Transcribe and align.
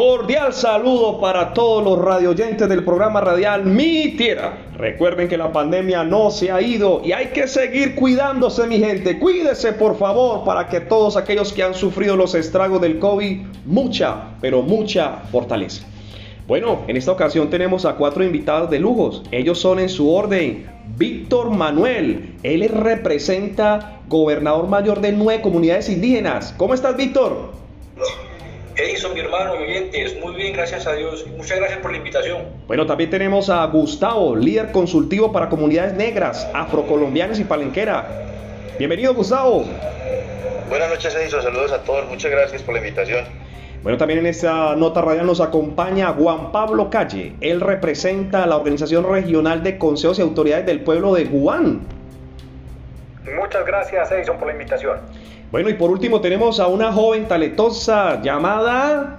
Cordial 0.00 0.54
saludo 0.54 1.20
para 1.20 1.52
todos 1.52 1.84
los 1.84 2.02
radioyentes 2.02 2.66
del 2.70 2.84
programa 2.84 3.20
radial 3.20 3.66
Mi 3.66 4.14
Tierra. 4.16 4.56
Recuerden 4.78 5.28
que 5.28 5.36
la 5.36 5.52
pandemia 5.52 6.04
no 6.04 6.30
se 6.30 6.50
ha 6.50 6.62
ido 6.62 7.02
y 7.04 7.12
hay 7.12 7.26
que 7.26 7.46
seguir 7.46 7.96
cuidándose, 7.96 8.66
mi 8.66 8.78
gente. 8.78 9.18
Cuídese, 9.18 9.74
por 9.74 9.98
favor, 9.98 10.42
para 10.46 10.68
que 10.70 10.80
todos 10.80 11.18
aquellos 11.18 11.52
que 11.52 11.64
han 11.64 11.74
sufrido 11.74 12.16
los 12.16 12.34
estragos 12.34 12.80
del 12.80 12.98
COVID, 12.98 13.42
mucha, 13.66 14.38
pero 14.40 14.62
mucha 14.62 15.16
fortaleza. 15.30 15.86
Bueno, 16.48 16.78
en 16.88 16.96
esta 16.96 17.12
ocasión 17.12 17.50
tenemos 17.50 17.84
a 17.84 17.96
cuatro 17.96 18.24
invitados 18.24 18.70
de 18.70 18.78
lujos. 18.78 19.22
Ellos 19.32 19.58
son 19.58 19.80
en 19.80 19.90
su 19.90 20.10
orden. 20.10 20.66
Víctor 20.96 21.50
Manuel, 21.50 22.36
él 22.42 22.66
representa 22.70 24.00
gobernador 24.08 24.66
mayor 24.66 25.02
de 25.02 25.12
nueve 25.12 25.42
comunidades 25.42 25.90
indígenas. 25.90 26.54
¿Cómo 26.56 26.72
estás, 26.72 26.96
Víctor? 26.96 27.50
Edison, 28.82 29.12
mi 29.12 29.20
hermano, 29.20 29.52
oyentes, 29.52 30.18
muy 30.20 30.34
bien, 30.34 30.54
gracias 30.54 30.86
a 30.86 30.94
Dios. 30.94 31.26
Muchas 31.36 31.58
gracias 31.58 31.80
por 31.80 31.90
la 31.90 31.98
invitación. 31.98 32.44
Bueno, 32.66 32.86
también 32.86 33.10
tenemos 33.10 33.50
a 33.50 33.64
Gustavo, 33.66 34.34
líder 34.34 34.72
consultivo 34.72 35.32
para 35.32 35.48
comunidades 35.48 35.92
negras, 35.94 36.48
afrocolombianas 36.54 37.38
y 37.38 37.44
palenquera. 37.44 38.08
Bienvenido, 38.78 39.12
Gustavo. 39.14 39.66
Buenas 40.70 40.88
noches, 40.88 41.14
Edison. 41.14 41.42
Saludos 41.42 41.72
a 41.72 41.82
todos. 41.82 42.08
Muchas 42.08 42.30
gracias 42.30 42.62
por 42.62 42.74
la 42.74 42.80
invitación. 42.80 43.24
Bueno, 43.82 43.98
también 43.98 44.20
en 44.20 44.26
esta 44.26 44.76
nota 44.76 45.02
radial 45.02 45.26
nos 45.26 45.40
acompaña 45.40 46.12
Juan 46.12 46.52
Pablo 46.52 46.88
Calle. 46.88 47.34
Él 47.40 47.60
representa 47.60 48.44
a 48.44 48.46
la 48.46 48.56
Organización 48.56 49.10
Regional 49.10 49.62
de 49.62 49.78
Consejos 49.78 50.18
y 50.18 50.22
Autoridades 50.22 50.64
del 50.66 50.80
Pueblo 50.80 51.14
de 51.14 51.24
Guan. 51.24 51.80
Muchas 53.36 53.66
gracias, 53.66 54.10
Edison, 54.12 54.38
por 54.38 54.48
la 54.48 54.54
invitación. 54.54 54.98
Bueno, 55.50 55.68
y 55.68 55.74
por 55.74 55.90
último 55.90 56.20
tenemos 56.20 56.60
a 56.60 56.68
una 56.68 56.92
joven 56.92 57.26
talentosa 57.26 58.22
llamada... 58.22 59.16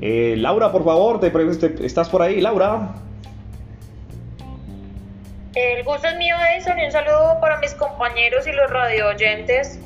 Eh, 0.00 0.34
Laura, 0.36 0.70
por 0.70 0.84
favor, 0.84 1.20
te, 1.20 1.30
¿estás 1.86 2.08
por 2.08 2.20
ahí, 2.20 2.40
Laura? 2.40 2.94
El 5.54 5.84
gusto 5.84 6.08
es 6.08 6.16
mío, 6.16 6.34
Edison, 6.52 6.78
y 6.78 6.84
un 6.84 6.92
saludo 6.92 7.38
para 7.40 7.58
mis 7.60 7.72
compañeros 7.74 8.46
y 8.46 8.52
los 8.52 8.70
radio 8.70 9.08
oyentes. 9.08 9.78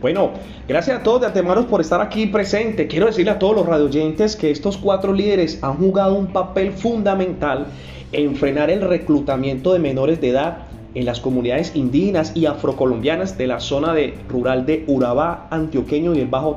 Bueno, 0.00 0.32
gracias 0.68 1.00
a 1.00 1.02
todos 1.02 1.22
de 1.22 1.26
antemano 1.28 1.66
por 1.66 1.80
estar 1.80 2.00
aquí 2.00 2.26
presente. 2.26 2.86
Quiero 2.86 3.06
decirle 3.06 3.32
a 3.32 3.38
todos 3.38 3.56
los 3.56 3.66
radio 3.66 3.86
oyentes 3.86 4.36
que 4.36 4.50
estos 4.50 4.76
cuatro 4.76 5.12
líderes 5.12 5.62
han 5.62 5.76
jugado 5.76 6.14
un 6.14 6.26
papel 6.26 6.72
fundamental 6.72 7.66
en 8.12 8.36
frenar 8.36 8.70
el 8.70 8.82
reclutamiento 8.82 9.72
de 9.72 9.78
menores 9.78 10.20
de 10.20 10.28
edad 10.28 10.58
en 10.94 11.04
las 11.04 11.20
comunidades 11.20 11.72
indígenas 11.74 12.32
y 12.34 12.46
afrocolombianas 12.46 13.36
de 13.36 13.46
la 13.46 13.60
zona 13.60 13.94
rural 14.28 14.66
de 14.66 14.84
Urabá, 14.86 15.48
Antioqueño 15.50 16.14
y 16.14 16.20
el 16.20 16.28
Bajo 16.28 16.56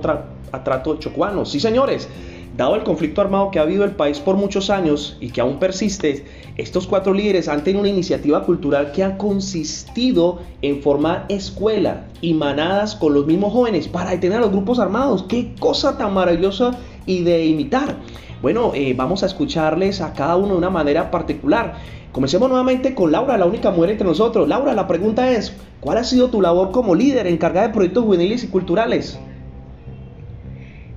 Atrato 0.51 0.95
Chocuano. 0.97 1.45
Sí, 1.45 1.59
señores, 1.59 2.07
dado 2.55 2.75
el 2.75 2.83
conflicto 2.83 3.21
armado 3.21 3.51
que 3.51 3.59
ha 3.59 3.63
habido 3.63 3.83
el 3.83 3.91
país 3.91 4.19
por 4.19 4.35
muchos 4.35 4.69
años 4.69 5.17
y 5.19 5.29
que 5.29 5.41
aún 5.41 5.59
persiste, 5.59 6.25
estos 6.57 6.87
cuatro 6.87 7.13
líderes 7.13 7.47
han 7.47 7.63
tenido 7.63 7.81
una 7.81 7.89
iniciativa 7.89 8.43
cultural 8.43 8.91
que 8.91 9.03
ha 9.03 9.17
consistido 9.17 10.39
en 10.61 10.81
formar 10.81 11.25
escuela 11.29 12.05
y 12.21 12.33
manadas 12.33 12.95
con 12.95 13.13
los 13.13 13.27
mismos 13.27 13.53
jóvenes 13.53 13.87
para 13.87 14.11
detener 14.11 14.39
a 14.39 14.41
los 14.41 14.51
grupos 14.51 14.79
armados. 14.79 15.23
¡Qué 15.29 15.53
cosa 15.59 15.97
tan 15.97 16.13
maravillosa 16.13 16.71
y 17.05 17.23
de 17.23 17.45
imitar! 17.45 17.95
Bueno, 18.41 18.71
eh, 18.75 18.93
vamos 18.95 19.23
a 19.23 19.25
escucharles 19.25 19.99
a 20.01 20.13
cada 20.13 20.35
uno 20.35 20.49
de 20.49 20.57
una 20.57 20.69
manera 20.69 21.09
particular. 21.09 21.73
Comencemos 22.11 22.49
nuevamente 22.49 22.93
con 22.93 23.11
Laura, 23.11 23.37
la 23.37 23.45
única 23.45 23.71
mujer 23.71 23.91
entre 23.91 24.07
nosotros. 24.07 24.47
Laura, 24.47 24.73
la 24.73 24.87
pregunta 24.87 25.31
es, 25.31 25.55
¿cuál 25.79 25.97
ha 25.97 26.03
sido 26.03 26.29
tu 26.29 26.41
labor 26.41 26.71
como 26.71 26.93
líder 26.93 27.25
encargada 27.27 27.67
de 27.67 27.73
proyectos 27.73 28.03
juveniles 28.03 28.43
y 28.43 28.47
culturales? 28.49 29.19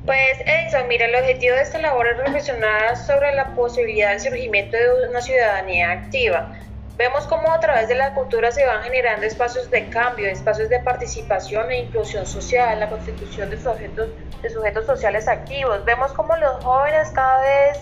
Pues 0.05 0.41
Edison, 0.45 0.89
mira, 0.89 1.07
el 1.07 1.15
objetivo 1.15 1.55
de 1.55 1.63
esta 1.63 1.79
labor 1.79 2.07
es 2.09 2.19
reflexionar 2.19 2.97
sobre 2.97 3.35
la 3.35 3.55
posibilidad 3.55 4.11
del 4.11 4.21
surgimiento 4.21 4.77
de 4.77 5.09
una 5.09 5.21
ciudadanía 5.21 5.93
activa. 5.93 6.53
Vemos 7.01 7.27
cómo 7.27 7.51
a 7.51 7.59
través 7.59 7.89
de 7.89 7.95
la 7.95 8.13
cultura 8.13 8.53
se 8.53 8.67
van 8.67 8.83
generando 8.83 9.25
espacios 9.25 9.71
de 9.71 9.89
cambio, 9.89 10.29
espacios 10.29 10.69
de 10.69 10.81
participación 10.81 11.71
e 11.71 11.79
inclusión 11.79 12.27
social, 12.27 12.79
la 12.79 12.91
constitución 12.91 13.49
de 13.49 13.57
sujetos, 13.57 14.11
de 14.43 14.51
sujetos 14.51 14.85
sociales 14.85 15.27
activos. 15.27 15.83
Vemos 15.87 16.13
cómo 16.13 16.37
los 16.37 16.63
jóvenes 16.63 17.11
cada 17.13 17.41
vez 17.41 17.79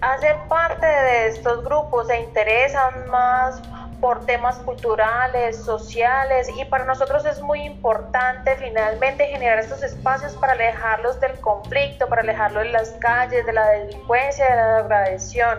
hacen 0.00 0.48
parte 0.48 0.86
de 0.86 1.26
estos 1.26 1.62
grupos, 1.62 2.06
se 2.06 2.20
interesan 2.20 3.06
más 3.10 3.60
por 4.02 4.26
temas 4.26 4.56
culturales, 4.56 5.56
sociales 5.56 6.48
y 6.60 6.64
para 6.64 6.84
nosotros 6.84 7.24
es 7.24 7.40
muy 7.40 7.62
importante 7.62 8.56
finalmente 8.56 9.26
generar 9.28 9.60
estos 9.60 9.84
espacios 9.84 10.32
para 10.32 10.54
alejarlos 10.54 11.20
del 11.20 11.34
conflicto, 11.34 12.08
para 12.08 12.22
alejarlos 12.22 12.64
de 12.64 12.70
las 12.70 12.90
calles, 12.98 13.46
de 13.46 13.52
la 13.52 13.64
delincuencia, 13.70 14.44
de 14.50 14.56
la 14.56 14.82
degradación. 14.82 15.58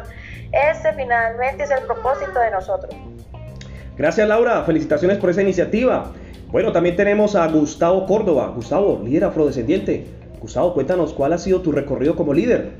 Este 0.51 0.91
finalmente 0.91 1.63
es 1.63 1.71
el 1.71 1.83
propósito 1.83 2.37
de 2.37 2.51
nosotros. 2.51 2.93
Gracias 3.95 4.27
Laura, 4.27 4.61
felicitaciones 4.63 5.19
por 5.19 5.29
esa 5.29 5.41
iniciativa. 5.41 6.11
Bueno, 6.49 6.73
también 6.73 6.97
tenemos 6.97 7.37
a 7.37 7.47
Gustavo 7.47 8.05
Córdoba. 8.05 8.51
Gustavo, 8.53 9.01
líder 9.05 9.23
afrodescendiente. 9.23 10.05
Gustavo, 10.41 10.73
cuéntanos 10.73 11.13
cuál 11.13 11.31
ha 11.31 11.37
sido 11.37 11.61
tu 11.61 11.71
recorrido 11.71 12.17
como 12.17 12.33
líder. 12.33 12.71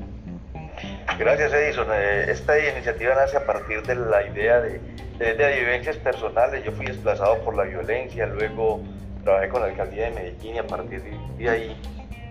Gracias 1.18 1.52
Edison. 1.54 1.86
Eh, 1.90 2.26
esta 2.28 2.58
iniciativa 2.58 3.14
nace 3.14 3.38
a 3.38 3.46
partir 3.46 3.82
de 3.82 3.94
la 3.94 4.26
idea 4.26 4.60
de, 4.60 4.80
de, 5.18 5.34
vivencias 5.60 5.96
personales. 5.98 6.64
Yo 6.64 6.72
fui 6.72 6.86
desplazado 6.86 7.38
por 7.44 7.56
la 7.56 7.64
violencia, 7.64 8.26
luego 8.26 8.80
trabajé 9.22 9.48
con 9.48 9.62
la 9.62 9.68
alcaldía 9.68 10.06
de 10.06 10.10
Medellín 10.10 10.56
y 10.56 10.58
a 10.58 10.66
partir 10.66 11.02
de 11.38 11.48
ahí 11.48 11.76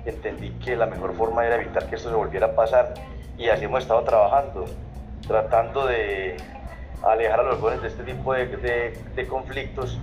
entendí 0.06 0.52
que 0.64 0.76
la 0.76 0.86
mejor 0.86 1.16
forma 1.16 1.46
era 1.46 1.56
evitar 1.56 1.88
que 1.88 1.96
esto 1.96 2.10
se 2.10 2.16
volviera 2.16 2.48
a 2.48 2.56
pasar 2.56 2.94
y 3.38 3.48
así 3.48 3.66
hemos 3.66 3.82
estado 3.82 4.04
trabajando, 4.04 4.66
tratando 5.28 5.88
de 5.88 6.36
alejar 7.04 7.40
a 7.40 7.44
los 7.44 7.60
jóvenes 7.60 7.82
de 7.82 7.88
este 7.88 8.04
tipo 8.04 8.34
de 8.34 9.28
conflictos 9.28 10.00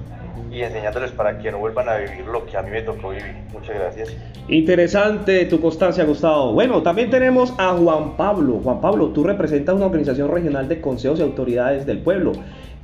y 0.50 0.62
enseñándoles 0.62 1.12
para 1.12 1.38
que 1.38 1.50
no 1.52 1.58
vuelvan 1.58 1.88
a 1.88 1.96
vivir 1.96 2.26
lo 2.26 2.44
que 2.44 2.56
a 2.56 2.62
mí 2.62 2.70
me 2.70 2.82
tocó 2.82 3.10
vivir. 3.10 3.36
Muchas 3.52 3.76
gracias. 3.76 4.16
Interesante 4.48 5.44
tu 5.46 5.60
constancia, 5.60 6.04
Gustavo. 6.04 6.52
Bueno, 6.52 6.82
también 6.82 7.10
tenemos 7.10 7.54
a 7.58 7.72
Juan 7.74 8.16
Pablo. 8.16 8.60
Juan 8.62 8.80
Pablo, 8.80 9.08
tú 9.08 9.22
representas 9.22 9.76
una 9.76 9.86
organización 9.86 10.30
regional 10.30 10.68
de 10.68 10.80
consejos 10.80 11.20
y 11.20 11.22
autoridades 11.22 11.86
del 11.86 11.98
pueblo. 11.98 12.32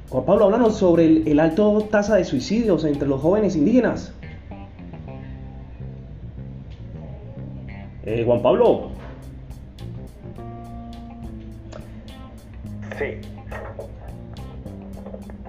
Juan 0.09 0.25
Pablo, 0.25 0.45
háblanos 0.45 0.77
sobre 0.77 1.05
el, 1.05 1.41
alto 1.41 1.89
tasa 1.91 2.17
de 2.17 2.25
suicidios 2.25 2.85
entre 2.85 3.09
los 3.09 3.21
jóvenes 3.21 3.57
indígenas. 3.57 4.13
Eh, 8.05 8.23
Juan 8.25 8.41
Pablo. 8.41 8.91
Sí, 12.99 13.21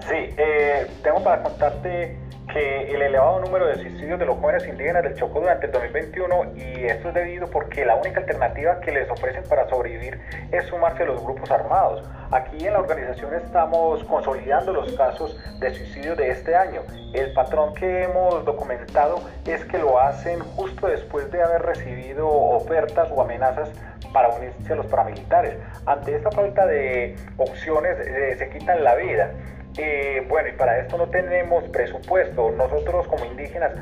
Sí, 0.08 0.14
eh, 0.38 0.86
tengo 1.02 1.22
para 1.22 1.42
contarte 1.42 2.16
que 2.48 2.90
el 2.90 3.02
elevado 3.02 3.40
número 3.40 3.66
de 3.66 3.76
suicidios 3.76 4.18
de 4.18 4.26
los 4.26 4.38
jóvenes 4.38 4.66
indígenas 4.66 5.02
del 5.02 5.14
Chocó 5.14 5.40
durante 5.40 5.66
el 5.66 5.72
2021 5.72 6.54
y 6.56 6.84
esto 6.86 7.08
es 7.08 7.14
debido 7.14 7.46
porque 7.48 7.84
la 7.84 7.94
única 7.96 8.20
alternativa 8.20 8.80
que 8.80 8.92
les 8.92 9.10
ofrecen 9.10 9.44
para 9.48 9.68
sobrevivir 9.68 10.20
es 10.50 10.64
sumarse 10.66 11.02
a 11.02 11.06
los 11.06 11.22
grupos 11.22 11.50
armados. 11.50 12.02
Aquí 12.30 12.66
en 12.66 12.72
la 12.72 12.80
organización 12.80 13.34
estamos 13.34 14.02
consolidando 14.04 14.72
los 14.72 14.92
casos 14.94 15.38
de 15.60 15.70
suicidio 15.74 16.16
de 16.16 16.30
este 16.30 16.56
año. 16.56 16.82
El 17.12 17.32
patrón 17.32 17.74
que 17.74 18.04
hemos 18.04 18.44
documentado 18.44 19.20
es 19.46 19.64
que 19.66 19.78
lo 19.78 19.98
hacen 19.98 20.40
justo 20.40 20.88
después 20.88 21.30
de 21.30 21.42
haber 21.42 21.62
recibido 21.62 22.28
ofertas 22.28 23.08
o 23.14 23.22
amenazas 23.22 23.70
para 24.12 24.28
unirse 24.28 24.72
a 24.72 24.76
los 24.76 24.86
paramilitares. 24.86 25.56
Ante 25.86 26.16
esta 26.16 26.30
falta 26.30 26.66
de 26.66 27.16
opciones 27.36 27.98
eh, 28.06 28.36
se 28.36 28.48
quitan 28.50 28.84
la 28.84 28.94
vida. 28.94 29.32
Eh, 29.76 30.24
bueno, 30.28 30.48
y 30.48 30.52
para 30.52 30.78
esto 30.80 30.98
no 30.98 31.06
tenemos 31.08 31.64
presupuesto. 31.64 32.50
Nosotros 32.50 33.06
como 33.06 33.24
indígenas, 33.24 33.72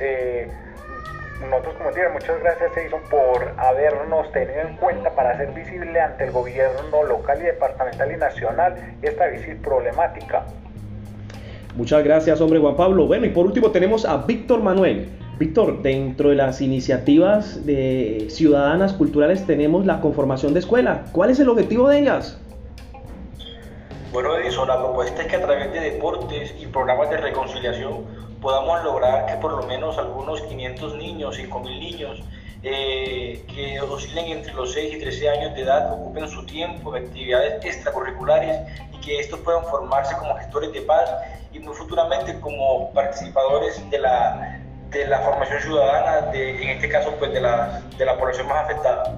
eh, 0.00 0.48
nosotros 1.48 1.74
como 1.76 1.90
indígenas, 1.90 2.14
muchas 2.14 2.40
gracias 2.40 2.76
Edison 2.76 3.00
por 3.10 3.52
habernos 3.56 4.32
tenido 4.32 4.60
en 4.60 4.76
cuenta 4.76 5.10
para 5.14 5.30
hacer 5.30 5.52
visible 5.52 6.00
ante 6.00 6.24
el 6.24 6.32
gobierno 6.32 7.04
local 7.04 7.38
y 7.40 7.44
departamental 7.44 8.12
y 8.12 8.16
nacional 8.16 8.74
esta 9.02 9.26
visible 9.28 9.60
problemática. 9.62 10.44
Muchas 11.76 12.02
gracias, 12.02 12.40
hombre 12.40 12.58
Juan 12.58 12.76
Pablo. 12.76 13.06
Bueno, 13.06 13.26
y 13.26 13.28
por 13.28 13.46
último 13.46 13.70
tenemos 13.70 14.04
a 14.04 14.16
Víctor 14.18 14.60
Manuel. 14.62 15.08
Víctor, 15.38 15.82
dentro 15.82 16.30
de 16.30 16.34
las 16.34 16.60
iniciativas 16.60 17.64
de 17.64 18.26
ciudadanas 18.28 18.92
culturales 18.92 19.46
tenemos 19.46 19.86
la 19.86 20.00
conformación 20.00 20.52
de 20.52 20.58
escuela. 20.58 21.04
¿Cuál 21.12 21.30
es 21.30 21.38
el 21.38 21.48
objetivo 21.48 21.88
de 21.88 22.00
ellas? 22.00 22.40
Bueno, 24.10 24.38
Edison, 24.38 24.66
la 24.66 24.78
propuesta 24.78 25.20
es 25.20 25.28
que 25.28 25.36
a 25.36 25.42
través 25.42 25.70
de 25.70 25.80
deportes 25.80 26.54
y 26.58 26.66
programas 26.66 27.10
de 27.10 27.18
reconciliación 27.18 28.06
podamos 28.40 28.82
lograr 28.82 29.26
que 29.26 29.34
por 29.34 29.52
lo 29.52 29.62
menos 29.64 29.98
algunos 29.98 30.40
500 30.40 30.94
niños, 30.96 31.38
5.000 31.38 31.78
niños 31.78 32.22
eh, 32.62 33.44
que 33.54 33.78
oscilen 33.82 34.26
entre 34.26 34.54
los 34.54 34.72
6 34.72 34.94
y 34.94 34.98
13 34.98 35.28
años 35.28 35.54
de 35.54 35.60
edad 35.60 35.92
ocupen 35.92 36.26
su 36.26 36.46
tiempo 36.46 36.96
en 36.96 37.04
actividades 37.04 37.62
extracurriculares 37.62 38.58
y 38.94 39.00
que 39.00 39.18
estos 39.18 39.40
puedan 39.40 39.64
formarse 39.64 40.16
como 40.16 40.34
gestores 40.36 40.72
de 40.72 40.80
paz 40.80 41.10
y 41.52 41.58
muy 41.58 41.74
futuramente 41.74 42.40
como 42.40 42.90
participadores 42.94 43.78
de 43.90 43.98
la, 43.98 44.58
de 44.88 45.06
la 45.06 45.18
formación 45.20 45.60
ciudadana, 45.60 46.32
de, 46.32 46.62
en 46.62 46.70
este 46.70 46.88
caso 46.88 47.14
pues 47.18 47.30
de 47.34 47.42
la, 47.42 47.82
de 47.98 48.06
la 48.06 48.16
población 48.16 48.48
más 48.48 48.64
afectada. 48.64 49.14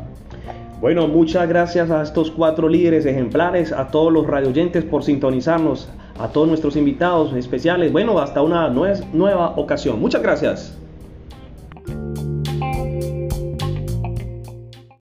Bueno, 0.81 1.07
muchas 1.09 1.47
gracias 1.47 1.91
a 1.91 2.03
estos 2.03 2.31
cuatro 2.31 2.67
líderes 2.67 3.05
ejemplares, 3.05 3.71
a 3.71 3.89
todos 3.89 4.11
los 4.11 4.27
radioyentes 4.27 4.83
por 4.83 5.03
sintonizarnos, 5.03 5.91
a 6.19 6.29
todos 6.29 6.49
nuestros 6.49 6.75
invitados 6.75 7.35
especiales. 7.35 7.93
Bueno, 7.93 8.19
hasta 8.19 8.41
una 8.41 8.71
nueva 8.71 9.51
ocasión. 9.57 10.01
Muchas 10.01 10.23
gracias. 10.23 10.80